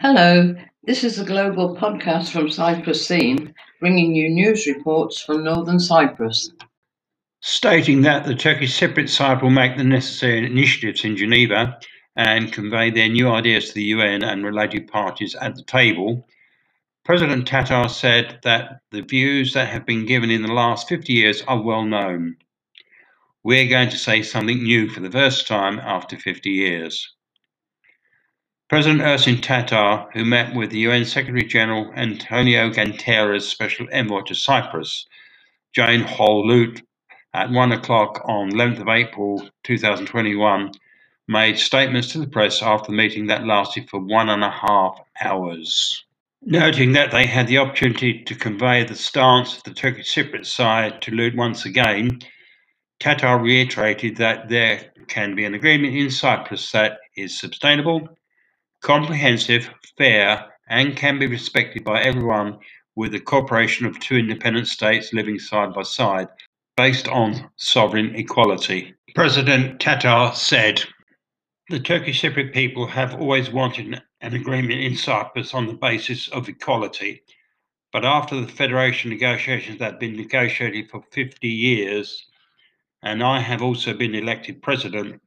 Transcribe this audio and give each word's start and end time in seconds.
Hello, 0.00 0.54
this 0.84 1.02
is 1.02 1.18
a 1.18 1.24
global 1.24 1.74
podcast 1.74 2.30
from 2.30 2.48
Cyprus 2.48 3.04
Scene, 3.04 3.52
bringing 3.80 4.14
you 4.14 4.28
news 4.28 4.64
reports 4.64 5.20
from 5.20 5.42
northern 5.42 5.80
Cyprus. 5.80 6.52
Stating 7.40 8.02
that 8.02 8.24
the 8.24 8.36
Turkish 8.36 8.78
Cypriot 8.78 9.08
side 9.08 9.42
will 9.42 9.50
make 9.50 9.76
the 9.76 9.82
necessary 9.82 10.46
initiatives 10.46 11.04
in 11.04 11.16
Geneva 11.16 11.80
and 12.14 12.52
convey 12.52 12.90
their 12.90 13.08
new 13.08 13.28
ideas 13.28 13.70
to 13.70 13.74
the 13.74 13.86
UN 13.86 14.22
and 14.22 14.44
related 14.44 14.86
parties 14.86 15.34
at 15.34 15.56
the 15.56 15.64
table, 15.64 16.28
President 17.04 17.48
Tatar 17.48 17.88
said 17.88 18.38
that 18.44 18.82
the 18.92 19.02
views 19.02 19.52
that 19.54 19.66
have 19.66 19.84
been 19.84 20.06
given 20.06 20.30
in 20.30 20.42
the 20.42 20.52
last 20.52 20.88
50 20.88 21.12
years 21.12 21.42
are 21.48 21.60
well 21.60 21.84
known. 21.84 22.36
We're 23.42 23.68
going 23.68 23.88
to 23.88 23.98
say 23.98 24.22
something 24.22 24.62
new 24.62 24.90
for 24.90 25.00
the 25.00 25.10
first 25.10 25.48
time 25.48 25.80
after 25.80 26.16
50 26.16 26.50
years. 26.50 27.16
President 28.68 29.00
Ersin 29.00 29.40
Tatar, 29.40 30.10
who 30.12 30.26
met 30.26 30.54
with 30.54 30.68
the 30.68 30.80
UN 30.80 31.06
Secretary 31.06 31.42
General 31.42 31.90
Antonio 31.96 32.68
Guterres' 32.68 33.48
special 33.48 33.86
envoy 33.90 34.20
to 34.24 34.34
Cyprus, 34.34 35.06
Jane 35.72 36.02
Hall 36.02 36.46
Lute, 36.46 36.82
at 37.32 37.50
1 37.50 37.72
o'clock 37.72 38.20
on 38.26 38.50
11th 38.50 38.80
of 38.80 38.88
April 38.88 39.48
2021, 39.62 40.70
made 41.28 41.58
statements 41.58 42.12
to 42.12 42.18
the 42.18 42.26
press 42.26 42.62
after 42.62 42.92
the 42.92 42.96
meeting 42.96 43.28
that 43.28 43.46
lasted 43.46 43.88
for 43.88 44.00
one 44.00 44.28
and 44.28 44.44
a 44.44 44.50
half 44.50 45.00
hours. 45.22 46.04
Noting 46.42 46.92
that 46.92 47.10
they 47.10 47.24
had 47.24 47.46
the 47.46 47.56
opportunity 47.56 48.22
to 48.24 48.34
convey 48.34 48.84
the 48.84 48.94
stance 48.94 49.56
of 49.56 49.62
the 49.62 49.72
Turkish 49.72 50.14
Cypriot 50.14 50.44
side 50.44 51.00
to 51.02 51.10
Lute 51.10 51.36
once 51.36 51.64
again, 51.64 52.20
Tatar 53.00 53.38
reiterated 53.38 54.16
that 54.16 54.50
there 54.50 54.92
can 55.06 55.34
be 55.34 55.46
an 55.46 55.54
agreement 55.54 55.96
in 55.96 56.10
Cyprus 56.10 56.70
that 56.72 56.98
is 57.16 57.40
sustainable 57.40 58.06
comprehensive, 58.82 59.70
fair, 59.96 60.46
and 60.68 60.96
can 60.96 61.18
be 61.18 61.26
respected 61.26 61.84
by 61.84 62.02
everyone 62.02 62.58
with 62.96 63.12
the 63.12 63.20
cooperation 63.20 63.86
of 63.86 63.98
two 64.00 64.16
independent 64.16 64.66
states 64.68 65.12
living 65.12 65.38
side 65.38 65.72
by 65.72 65.82
side, 65.82 66.28
based 66.76 67.08
on 67.08 67.50
sovereign 67.56 68.14
equality. 68.14 68.94
President 69.14 69.80
Tatar 69.80 70.32
said, 70.34 70.82
The 71.70 71.80
Turkish 71.80 72.22
Cypriot 72.22 72.52
people 72.52 72.86
have 72.86 73.14
always 73.14 73.50
wanted 73.50 74.00
an 74.20 74.34
agreement 74.34 74.80
in 74.80 74.96
Cyprus 74.96 75.54
on 75.54 75.66
the 75.66 75.74
basis 75.74 76.28
of 76.28 76.48
equality. 76.48 77.22
But 77.92 78.04
after 78.04 78.40
the 78.40 78.48
federation 78.48 79.10
negotiations 79.10 79.78
that 79.78 79.92
have 79.92 80.00
been 80.00 80.16
negotiated 80.16 80.90
for 80.90 81.02
50 81.12 81.48
years, 81.48 82.26
and 83.02 83.22
I 83.22 83.40
have 83.40 83.62
also 83.62 83.94
been 83.94 84.14
elected 84.14 84.60
president, 84.60 85.22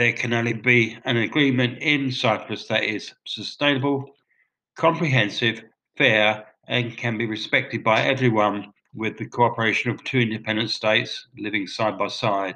there 0.00 0.12
can 0.14 0.32
only 0.32 0.54
be 0.54 0.96
an 1.04 1.18
agreement 1.18 1.76
in 1.82 2.10
Cyprus 2.10 2.66
that 2.68 2.84
is 2.84 3.12
sustainable, 3.26 4.06
comprehensive, 4.74 5.62
fair, 5.98 6.46
and 6.68 6.96
can 6.96 7.18
be 7.18 7.26
respected 7.26 7.84
by 7.84 8.00
everyone 8.00 8.72
with 8.94 9.18
the 9.18 9.26
cooperation 9.26 9.90
of 9.90 10.02
two 10.02 10.20
independent 10.20 10.70
states 10.70 11.26
living 11.36 11.66
side 11.66 11.98
by 11.98 12.08
side, 12.08 12.54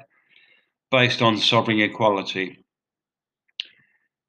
based 0.89 1.21
on 1.21 1.37
sovereign 1.37 1.81
equality. 1.81 2.65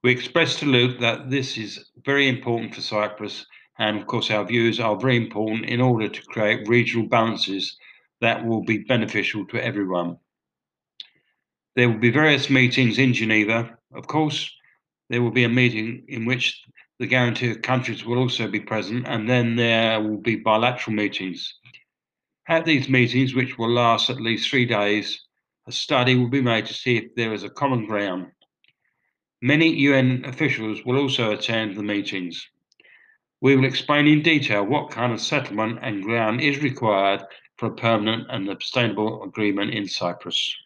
We 0.03 0.13
expressed 0.13 0.59
to 0.59 0.67
Lute 0.67 1.01
that 1.01 1.31
this 1.31 1.57
is 1.57 1.91
very 2.05 2.29
important 2.29 2.75
for 2.75 2.83
Cyprus, 2.83 3.47
and 3.79 3.99
of 3.99 4.07
course, 4.07 4.31
our 4.31 4.45
views 4.45 4.79
are 4.79 4.95
very 4.95 5.17
important 5.17 5.65
in 5.65 5.81
order 5.81 6.11
to 6.11 6.23
create 6.25 6.69
regional 6.69 7.09
balances 7.09 7.79
that 8.21 8.45
will 8.45 8.63
be 8.63 8.85
beneficial 8.85 9.47
to 9.47 9.65
everyone. 9.65 10.19
There 11.77 11.91
will 11.91 11.99
be 11.99 12.11
various 12.11 12.49
meetings 12.49 12.99
in 12.99 13.13
Geneva. 13.13 13.77
Of 13.95 14.07
course, 14.07 14.51
there 15.11 15.21
will 15.21 15.31
be 15.31 15.45
a 15.45 15.49
meeting 15.49 16.05
in 16.09 16.25
which 16.25 16.59
the 16.99 17.07
guarantee 17.07 17.55
countries 17.57 18.03
will 18.03 18.17
also 18.17 18.49
be 18.49 18.61
present, 18.61 19.07
and 19.07 19.29
then 19.29 19.57
there 19.57 20.01
will 20.01 20.17
be 20.17 20.37
bilateral 20.37 20.97
meetings. 20.97 21.53
At 22.49 22.65
these 22.65 22.89
meetings, 22.89 23.35
which 23.35 23.59
will 23.59 23.69
last 23.69 24.09
at 24.09 24.23
least 24.23 24.49
three 24.49 24.65
days, 24.65 25.21
a 25.67 25.73
study 25.73 26.15
will 26.15 26.31
be 26.31 26.41
made 26.41 26.65
to 26.65 26.73
see 26.73 26.97
if 26.97 27.15
there 27.15 27.35
is 27.35 27.45
a 27.45 27.51
common 27.51 27.85
ground. 27.85 28.29
Many 29.43 29.69
UN 29.69 30.25
officials 30.25 30.83
will 30.87 30.97
also 30.97 31.33
attend 31.33 31.77
the 31.77 31.83
meetings. 31.83 32.49
We 33.43 33.55
will 33.55 33.67
explain 33.67 34.07
in 34.07 34.23
detail 34.23 34.65
what 34.65 34.91
kind 34.91 35.13
of 35.13 35.21
settlement 35.21 35.81
and 35.83 36.03
ground 36.03 36.41
is 36.41 36.63
required 36.63 37.23
for 37.59 37.67
a 37.67 37.75
permanent 37.75 38.29
and 38.31 38.49
sustainable 38.49 39.25
agreement 39.25 39.75
in 39.75 39.87
Cyprus. 39.87 40.57